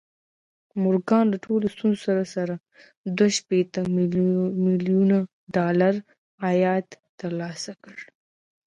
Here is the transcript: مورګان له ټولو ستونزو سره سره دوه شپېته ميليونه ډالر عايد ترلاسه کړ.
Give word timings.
مورګان 0.81 1.25
له 1.33 1.37
ټولو 1.45 1.65
ستونزو 1.75 2.01
سره 2.07 2.23
سره 2.35 2.53
دوه 3.17 3.29
شپېته 3.37 3.81
ميليونه 4.65 5.17
ډالر 5.55 5.95
عايد 6.43 6.87
ترلاسه 7.19 7.71
کړ. 7.83 7.97